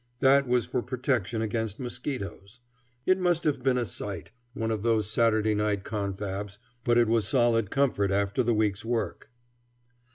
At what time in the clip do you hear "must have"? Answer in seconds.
3.19-3.61